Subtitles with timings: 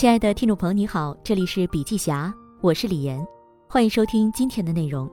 [0.00, 3.22] 亲爱的听众朋友，你好，这里是笔记侠，我是李岩，
[3.68, 5.06] 欢迎收听今天的内容。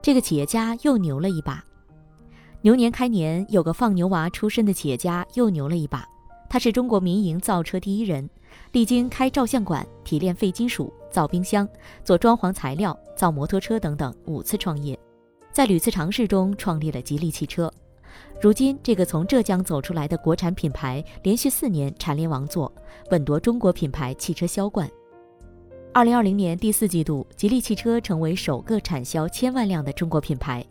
[0.00, 1.60] 这个企业家又牛了一把。
[2.60, 6.06] 牛年开年，有个放牛娃出身的企业家又牛了一把。
[6.48, 8.30] 他是中国民营造车第一人，
[8.70, 11.68] 历经开照相馆、提炼废金属、造冰箱、
[12.04, 14.96] 做装潢材料、造摩托车等等五次创业，
[15.50, 17.68] 在屡次尝试中创立了吉利汽车。
[18.40, 22.70] 如今，这个从浙江走出来的国产品牌，连续四年蝉联王座，
[23.10, 24.90] 稳夺中国品牌汽车销冠。
[25.92, 30.64] 二零二零年第四季度，吉利汽车成为首个产销千万辆的中国品牌。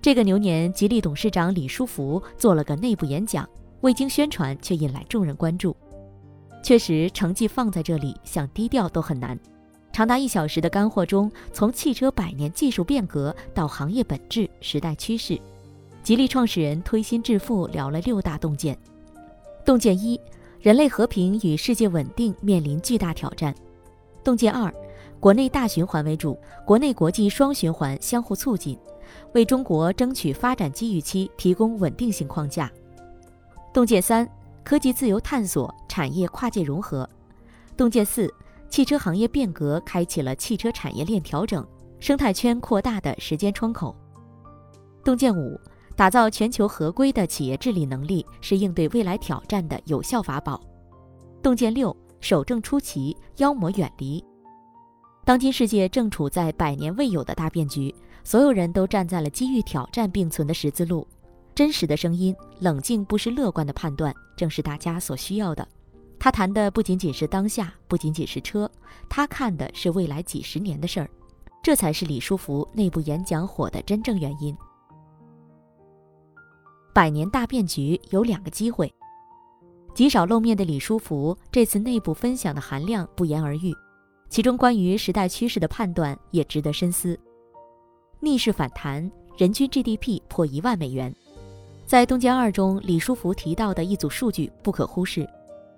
[0.00, 3.48] 这个牛年，吉利董事长李书福做了个内部演讲，
[3.80, 5.74] 未经宣传却引来众人关注。
[6.62, 9.38] 确实，成绩放在这里，想低调都很难。
[9.90, 15.40] 长达一小时的干货中，从汽车百年技术变革到行业本质、时代趋势。
[16.08, 18.74] 吉利创始人推心置腹聊了六大洞见。
[19.62, 20.18] 洞见一：
[20.58, 23.54] 人类和平与世界稳定面临巨大挑战。
[24.24, 24.72] 洞见二：
[25.20, 26.34] 国内大循环为主，
[26.64, 28.78] 国内国际双循环相互促进，
[29.34, 32.72] 为中国争取发展机遇期提供稳定性框架。
[33.74, 34.26] 洞见三：
[34.64, 37.06] 科技自由探索，产业跨界融合。
[37.76, 38.32] 洞见四：
[38.70, 41.62] 汽车行业变革开启了汽车产业链调整、
[42.00, 43.94] 生态圈扩大的时间窗口。
[45.04, 45.60] 洞见五。
[45.98, 50.60] 打造全球合规的企业治理能力是应对未来挑战的有效法宝。
[51.42, 54.24] 洞见六：守正出奇，妖魔远离。
[55.24, 61.04] 当今世界正处在百年未有的大变局，所有人都站在了机遇挑战并存的十字路。
[61.52, 65.66] 真实的声音，冷静不失乐观的判断，正是大家所需要的。
[66.16, 68.70] 他谈的不仅仅是当下，不仅仅是车，
[69.08, 71.10] 他看的是未来几十年的事儿。
[71.60, 74.56] 这才是李书福内部演讲火的真正原因。
[76.98, 78.92] 百年大变局有两个机会，
[79.94, 83.72] 极少露面的李书福这次内部分享的含量不言而喻，
[84.28, 87.16] 其中关于时代趋势的判断也值得深思。
[88.18, 91.14] 逆势反弹，人均 GDP 破一万美元，
[91.86, 95.24] 在东京二中，李书福提到的一组数据不可忽视：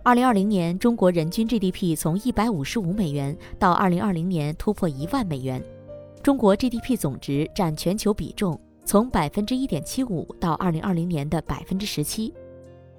[0.02, 5.62] 二零二零年中国人均 GDP 从一百五十五美元到二零二零年突破一万美元，
[6.22, 8.58] 中国 GDP 总值占全球比重。
[8.84, 12.32] 从百分之一点七五到二零二零年的百分之十七，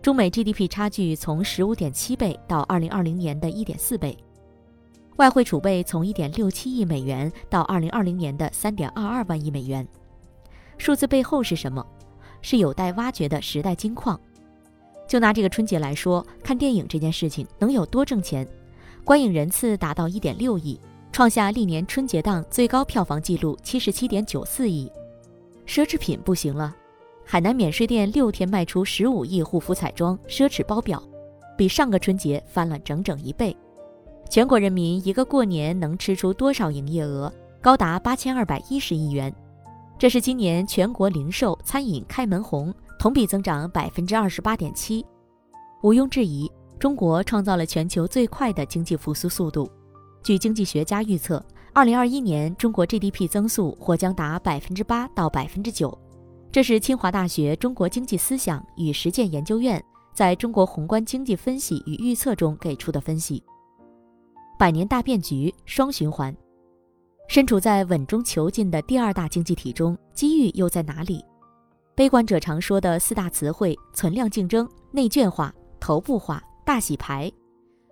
[0.02, 4.18] 中美 GDP 差距从十五点七倍到二零二零年的一点四倍，
[5.18, 9.86] 外汇储备从一点六七亿美元到二零二零年的三点二二万亿美元。
[10.78, 11.86] 数字背后是什么？
[12.42, 14.20] 是有待挖掘的时代金矿。
[15.08, 18.48] 就拿这个春节来说，看电影这件事情能有多挣钱？
[19.04, 20.80] 观影人次达到一点六亿，
[21.12, 24.90] 创下历年春节档最高票房纪录七十七点九四亿。
[25.72, 26.76] 奢侈品不行了，
[27.24, 31.02] 海南免税店六天卖出十五亿护肤彩妆、奢侈包表，
[31.58, 33.56] 比上个春节翻了整整一倍。
[34.30, 37.32] 全国人民一个过年能吃出多少营业额？
[37.62, 39.34] 高达八千二百一十亿元，
[39.98, 45.06] 这是今年全国零售餐饮开门红，同比增长百分之二十八点七。
[45.84, 49.72] 毋庸置疑，中国创造了全球最快的经济复苏速度。
[50.22, 51.42] 据经济学家预测。
[51.74, 55.98] 二零二一年，中国 GDP 增速或将达百分之八到百分之九，
[56.52, 59.82] 这是清华大学中国经济思想与实践研究院
[60.14, 63.42] 在中国宏观经济分析与预测中给出的分析。
[64.60, 66.36] 百年大变局，双循环，
[67.30, 71.24] 身处在稳中求进的第二大经济体中，机遇又在哪里？
[71.96, 77.32] 悲观者常说的四大词汇：存量竞争、内卷化、头部化、大洗牌。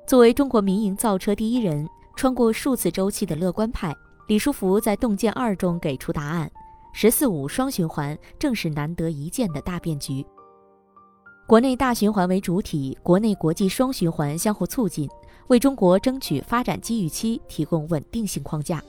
[0.06, 1.88] 作为中国民营造车第一人。
[2.20, 3.96] 穿过数次周期的乐观派
[4.28, 6.52] 李书福在洞见二中给出答案
[6.92, 10.26] ：“十四五双循环正是难得一见的大变局。
[11.48, 15.10] 国内大循环为主体，国内国际双循环相互促进，
[15.48, 18.84] 为中国争取发展机遇期提供稳定性框架。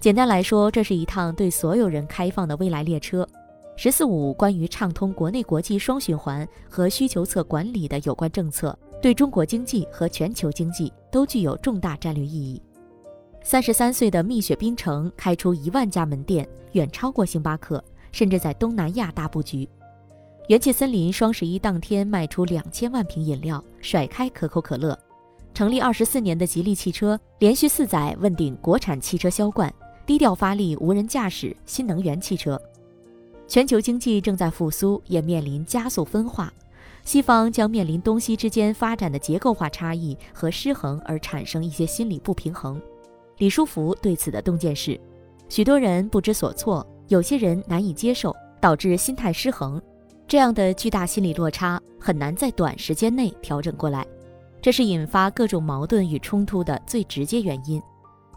[0.00, 3.28] 简单来说，这是一趟对所有人开放的未来列车。
[3.76, 12.58] 十四五关于畅通国内国际双循环和需求侧管理的有关政策，对中国经济和全球经济都具有重大战略意义。”
[13.50, 17.82] 三十三岁的蜜雪冰城开出一万家门店，远超过星巴克，
[18.12, 19.68] 甚至在东南亚大布局。
[20.46, 24.96] 元气森林双十一当天卖出两千万瓶饮料，甩开可口可乐。
[25.52, 29.74] 成立二十四年的吉利汽车连续四载问鼎国产汽车销冠，
[30.06, 32.56] 低调发力无人驾驶、新能源汽车。
[33.48, 36.52] 全球经济正在复苏，也面临加速分化，
[37.04, 42.80] 西方将面临东西之间发展的结构化差异和失衡，而产生一些心理不平衡。
[43.40, 45.00] 李书福对此的洞见是：
[45.48, 49.80] 许多人不知所措，有些人难以接受，导致心态失衡。
[50.28, 54.06] 这样的巨大心理落差很难在短时间内调整过来。
[54.60, 57.82] 这是引发各种矛盾与冲突的最直接原因。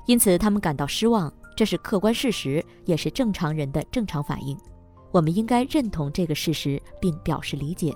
[0.06, 4.58] 因此，他们感到失望，这是客观事实，也是正常人的正常反应。
[5.12, 7.94] 我们应该认同这个事实，并表示理解。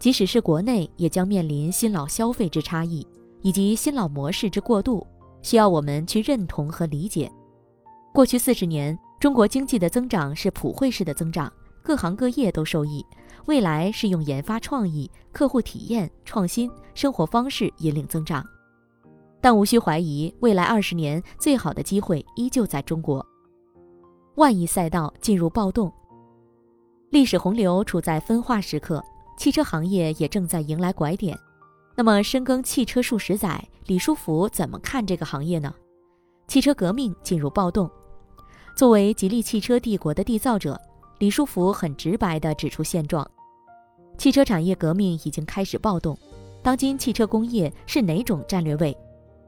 [0.00, 3.06] 即使是国内，也将面临新老消费之差异，
[3.42, 5.06] 以及新老模式之过渡，
[5.46, 7.30] 需要我们去认同和理解。
[8.12, 11.52] 过去四十年，中国经济的增长是普惠式的增长，
[11.84, 13.06] 各行各业都受益。
[13.44, 18.44] 未来是用研发创意、客户体验、创新生活方式引领增长。
[19.40, 23.24] 但无需怀疑，未来二十年最好的机会依旧在中国。
[24.34, 25.92] 万亿赛道进入暴动，
[27.10, 29.00] 历史洪流处在分化时刻，
[29.38, 31.38] 汽车行业也正在迎来拐点。
[31.98, 35.74] 那么，深耕汽车数十载，李书福怎么看这个行业呢？
[36.46, 37.90] 汽车革命进入暴动。
[38.76, 40.78] 作为吉利汽车帝国的缔造者，
[41.18, 43.26] 李书福很直白地指出现状：
[44.18, 46.14] 汽车产业革命已经开始暴动。
[46.62, 48.94] 当今汽车工业是哪种战略位？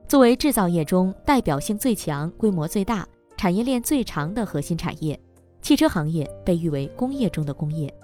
[0.09, 3.07] 作为制造业中代表性最强、规模最大、
[3.37, 5.21] 产业链最长的核心产业，
[5.61, 7.95] 汽车行业被誉为工业中的工业。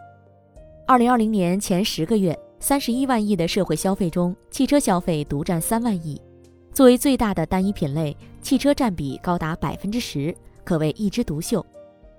[0.86, 6.18] 二零二零年前十个月，三十一万亿的社会消费中，汽车消费独占三万亿。
[6.72, 10.34] 作为最大的单一品类，汽车占比高达百分之十，
[10.64, 11.62] 可谓一枝独秀。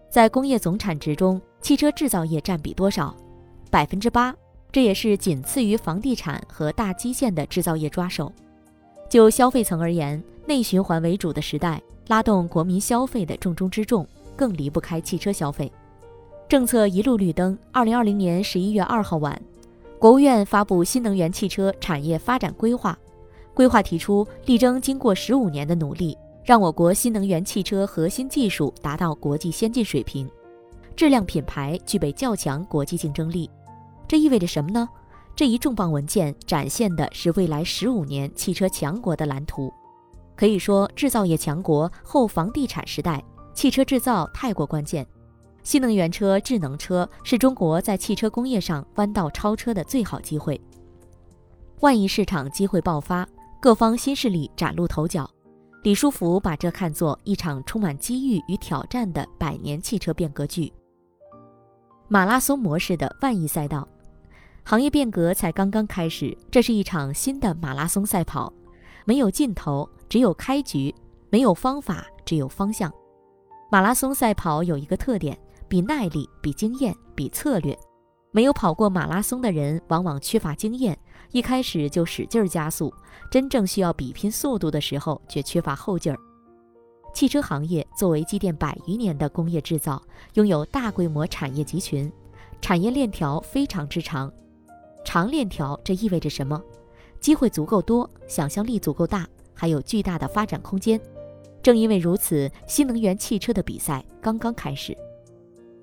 [0.07, 3.17] 在工业总产值中，汽车制造业占比多少？
[3.71, 4.35] 百分之八，
[4.71, 8.31] 这也是仅次于房地产和大基建的制造业抓手。
[9.09, 15.71] 就消费层而言，内循环为主的时代，拉动国民消费的重中之重，更离不开汽车消费。
[16.47, 17.57] 政策一路绿灯。
[17.71, 19.41] 二零二零年十一月二号晚，
[20.05, 22.95] 国务院发布新能源汽车产业发展规划。
[23.55, 30.29] 规划提出，力争经过十五年的努力，让我国新能源汽车核心技术达到国际先进水平，
[30.95, 33.49] 质量品牌具备较强国际竞争力。
[34.07, 34.87] 这意味着什么呢？
[35.35, 39.73] 这一重磅文件展现的是未来十五年汽车强国的蓝图。
[40.35, 43.23] 可以说，制造业强国后房地产时代，
[43.55, 45.03] 汽车制造太过关键。
[45.65, 50.61] 新能源车、智能车是中国在汽车工业上弯道超车的最好机会。
[51.79, 53.27] 万亿市场机会爆发，
[53.59, 55.27] 各方新势力崭露头角。
[55.81, 60.71] 李书福把这看作一场充满机遇与挑战的百年汽车变革剧。
[62.07, 63.87] 马拉松模式的万亿赛道。
[64.63, 68.53] 行业变革才刚刚开始，这是一场新的马拉松赛跑，
[69.03, 70.93] 没有尽头，只有开局；
[71.31, 72.91] 没有方法，只有方向。
[73.71, 77.77] 马拉松赛跑有一个特点，比耐力，比经验，比策略。
[78.31, 80.97] 没有跑过马拉松的人，往往缺乏经验，
[81.31, 82.93] 一开始就使劲加速，
[83.31, 86.19] 真正需要比拼速度的时候，却缺乏后劲儿。
[87.13, 90.01] 汽车行业作为积淀百余年的工业制造，
[90.33, 92.11] 拥有大规模产业集群，
[92.59, 94.29] 产业链条非常之长。
[95.05, 96.61] 长链条，这意味着什么？
[97.21, 100.99] 机会足够多，想象力足够大，还有巨大的发展空间。
[101.63, 104.95] 正因为如此，新能源汽车的比赛刚刚开始。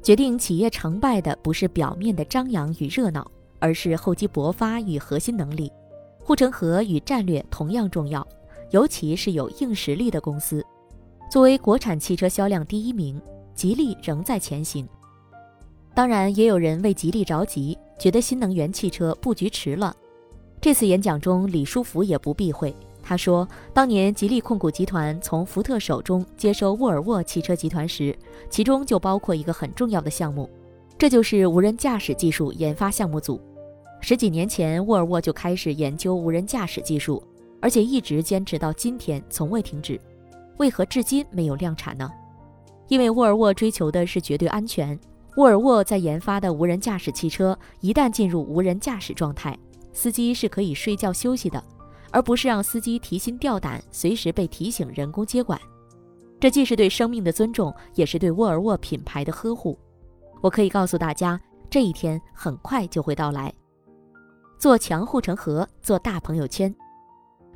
[0.03, 5.71] 决定企业成败的不是表面的张扬与热闹，而是厚积薄发与核心能力。
[6.19, 8.27] 护城河与战略同样重要，
[8.71, 10.65] 尤其是有硬实力的公司。
[11.31, 13.21] 作为国产汽车销量第一名，
[13.55, 14.89] 吉利仍在前行。
[15.95, 17.79] 当然，也有人为吉利着急。
[17.99, 19.95] 觉得新能源汽车布局迟了。
[20.61, 22.75] 这次演讲中，李书福也不避讳。
[23.13, 28.17] 他说，当年吉利控股集团从福特手中接收沃尔沃汽车集团时，
[28.49, 30.49] 其中就包括一个很重要的项目，
[30.97, 33.39] 这就是无人驾驶技术研发项目组。
[34.01, 37.23] 十几年前，沃尔沃就开始研究无人驾驶技术，
[37.61, 40.01] 而且一直坚持到今天，从未停止。
[40.57, 42.11] 为何至今没有量产呢？
[42.89, 44.99] 因为沃尔沃追求的是绝对安全。
[45.37, 49.55] 沃尔沃在研发的无人驾驶汽车，一旦进入无人驾驶状态，
[49.93, 51.63] 司机是可以睡觉休息的，
[52.13, 55.61] 而不是让司机提心吊胆，随时被提醒人工接管。
[56.39, 59.79] 这既是对生命的尊重，也是对沃尔沃品牌的呵护。
[60.41, 61.41] 我可以告诉大家，
[61.71, 63.53] 这一天很快就会到来。
[64.59, 66.73] 做强护城河，做大朋友圈。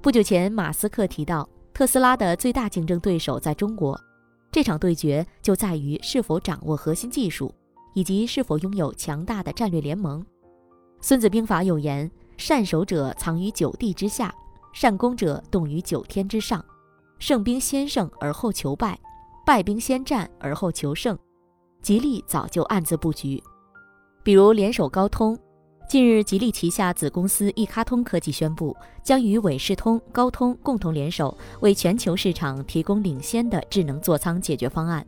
[0.02, 4.00] 不久前，马斯克提到，特斯拉的最大竞争对手在中国，
[4.50, 7.54] 这场对决就在于是否掌握核心技术。
[7.96, 10.20] 以及是否拥有强大的战略联盟？
[11.00, 14.34] 《孙子兵法》有言：“善守者藏于九地之下，
[14.78, 16.62] 善攻者动于九天之上。
[17.18, 19.00] 胜兵先胜而后求败，
[19.46, 21.18] 败兵先战而后求胜。”
[21.80, 23.42] 吉利早就暗自布局，
[24.22, 25.34] 比如联手高通。
[25.88, 35.06] 近日，吉利旗下子公司易卡通科技宣布，将与伟世通、高通共同联手，为全球市场提供领先的智能座舱解决方案。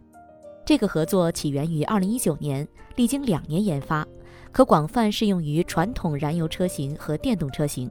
[0.65, 4.07] 这个合作起源于2019年，历经两年研发，
[4.51, 7.91] 可广泛适用于传统燃油车型和电动车型。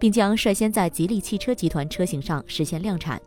[0.00, 3.20] 并将率先在吉利汽车集团车型上实现量产。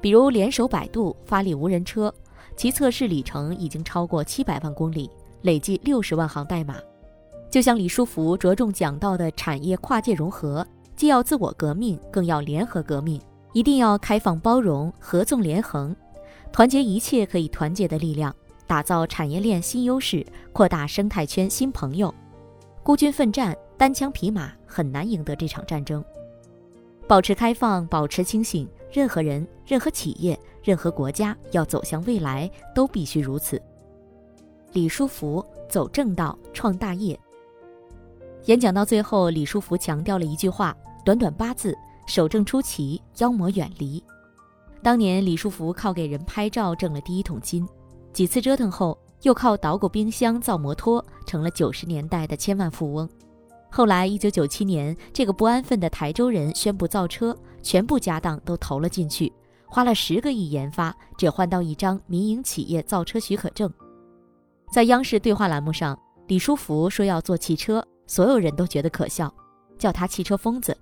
[0.00, 2.14] 比如联手百度发力无人车，
[2.54, 5.10] 其测试里程已经超过七百万公里，
[5.42, 6.76] 累计六十万行代码。
[7.50, 13.20] 就像李书福着重讲到的产业跨界融合，既要自我革命，更要联合革命，
[13.54, 15.96] 一定要开放包容、合纵连横，
[16.52, 18.34] 团结一切可以团结的力量，
[18.66, 22.14] 打造产业链新优势，扩大生态圈新朋友。
[22.82, 26.04] 孤军奋战，单枪匹马很难赢得这场战争。
[27.06, 28.68] 保持开放，保持清醒。
[28.90, 33.60] 任何人、任何企业、任何国家要走向未来，都必须如此。
[34.72, 37.18] 李书福走正道，创大业。
[38.46, 44.02] 演讲到最后，李书福强调了一句话：短短八字，守正出奇，妖魔远离。
[44.82, 47.68] 当年李书福靠给人拍照挣了第一桶金，
[48.12, 53.08] 几次折腾后，又靠捣鼓冰箱、造摩托，成了九十年代的千万富翁。
[53.70, 59.30] 后来，一九九七年，这个不安分的台州人宣布造车，全部家当都投了进去，
[59.66, 63.70] 花了十个亿研发，只换到一张民营企业造车许可证。
[64.72, 69.32] 在央视对话栏目上，李书福说要做汽车，所有人都觉得可笑，
[69.76, 70.76] 叫他汽车疯子。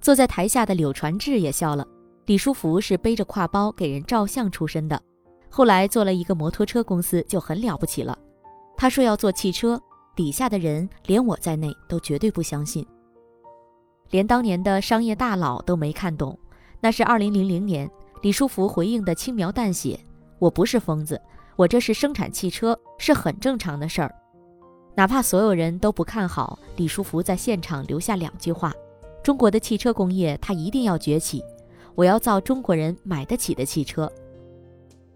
[0.00, 1.86] 坐在台下的柳传志也笑了。
[2.26, 5.00] 李书福是背着挎包给人照相出身的，
[5.48, 8.18] 后来做了一个摩托车公司就很了不起了。
[8.76, 9.80] 他说要做汽车。
[10.16, 12.84] 底下的人，连我在内都绝对不相信，
[14.10, 16.36] 连当年的商业大佬都没看懂。
[16.80, 17.88] 那是二零零零年，
[18.22, 20.00] 李书福回应的轻描淡写
[20.40, 21.20] ：“我不是疯子，
[21.54, 24.14] 我这是生产汽车，是很正常的事儿。”
[24.96, 28.72] 哪怕所有人都不看好，李书福在现场留下两句话
[29.22, 31.42] ：“中国的汽车工业，它一定要崛起，
[31.94, 34.10] 我要造中国人买得起的汽车。”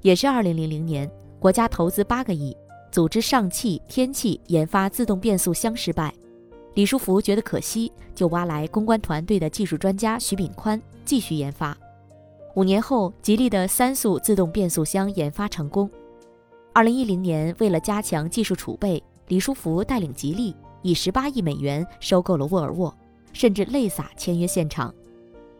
[0.03, 2.55] 也是二零零零年，国家投资八个亿。
[2.91, 6.13] 组织上汽、天气研发自动变速箱失败，
[6.75, 11.77] 李书福觉得可惜，就挖来公关团队的技术专家徐炳宽继续研发。
[12.57, 15.89] 五年后，吉利的三速自动变速箱研发成功。
[16.73, 22.93] 二零一零年，为了加强技术储备，李书福带领吉利以十八亿美元收购了沃尔沃，
[23.33, 24.93] 甚至泪洒签约现场。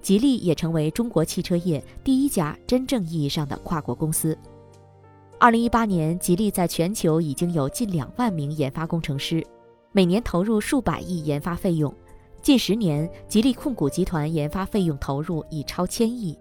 [0.03, 4.37] 吉利也成为中国汽车业第一家真正意义上的跨国公司。
[5.43, 9.43] 二零一八年，吉利在全球已经有近两万名研发工程师，
[9.91, 11.91] 每年投入数百亿研发费用。
[12.43, 16.39] 近十年，吉利控股集团研发费用投入已超千亿。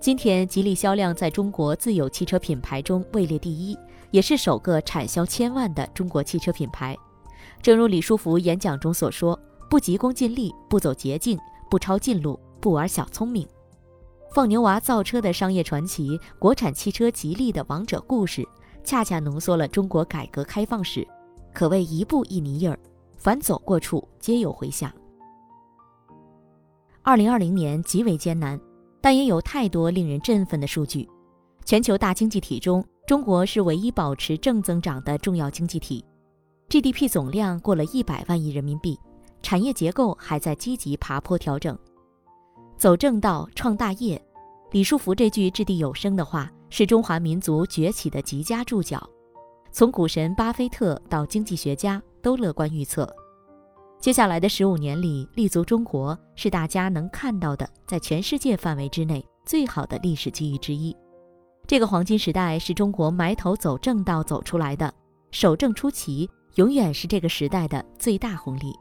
[0.00, 3.76] 今天，吉利销量在中国自有汽车品牌中位列第一，
[4.10, 6.96] 也是首个产销千万的中国汽车品牌。
[7.60, 11.38] 正如李书福演讲中所说：“不急功近利，不走捷径，
[11.70, 13.46] 不抄近路，不玩小聪明。”
[14.32, 18.42] 放牛娃造车的商业传奇，国产汽车吉利的王者故事，
[18.82, 21.06] 恰恰浓缩了中国改革开放史，
[21.52, 22.78] 可谓一步一泥印儿，
[23.18, 24.90] 凡走过处皆有回响。
[27.02, 28.58] 二零二零年极为艰难，
[29.02, 31.06] 但也有太多令人振奋的数据。
[31.66, 36.02] 全球大经济体中，中国是唯一保持正增长的重要经济体
[36.70, 38.98] ，GDP 总量过了一百万亿人民币，
[39.42, 41.78] 产业结构还在积极爬坡调整。
[42.82, 44.20] 走正道，创大业。
[44.72, 49.08] 李书福这句掷地有声的话，是中华民族崛起的极佳注脚。
[49.70, 53.08] 从股神巴菲特到经济学家，都乐观预测，
[54.00, 60.92] 接下来的十五年里，立足中国是大家能看到的，在全世界范围之内最好的历史机遇之一。
[61.68, 64.92] 这个黄金时代是中国埋头走正道走出来的，
[65.30, 68.74] 守正出奇，永远是这个时代的最大红利。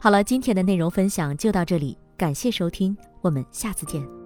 [0.00, 4.17] 好了，今天的内容分享就到这里，感谢收听，我们下次见。